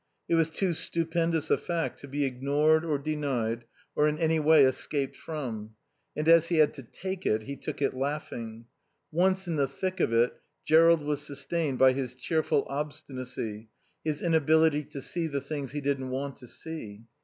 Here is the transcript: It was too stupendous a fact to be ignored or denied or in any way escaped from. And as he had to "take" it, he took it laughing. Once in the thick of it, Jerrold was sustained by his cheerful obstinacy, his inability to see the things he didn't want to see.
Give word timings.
It 0.27 0.33
was 0.33 0.49
too 0.49 0.73
stupendous 0.73 1.51
a 1.51 1.59
fact 1.59 1.99
to 1.99 2.07
be 2.07 2.25
ignored 2.25 2.83
or 2.83 2.97
denied 2.97 3.65
or 3.95 4.07
in 4.07 4.17
any 4.17 4.39
way 4.39 4.63
escaped 4.63 5.15
from. 5.15 5.75
And 6.17 6.27
as 6.27 6.47
he 6.47 6.55
had 6.55 6.73
to 6.73 6.81
"take" 6.81 7.23
it, 7.27 7.43
he 7.43 7.55
took 7.55 7.83
it 7.83 7.93
laughing. 7.93 8.65
Once 9.11 9.47
in 9.47 9.57
the 9.57 9.67
thick 9.67 9.99
of 9.99 10.11
it, 10.11 10.33
Jerrold 10.65 11.03
was 11.03 11.21
sustained 11.21 11.77
by 11.77 11.93
his 11.93 12.15
cheerful 12.15 12.65
obstinacy, 12.67 13.69
his 14.03 14.23
inability 14.23 14.85
to 14.85 15.03
see 15.03 15.27
the 15.27 15.39
things 15.39 15.71
he 15.71 15.81
didn't 15.81 16.09
want 16.09 16.37
to 16.37 16.47
see. 16.47 17.03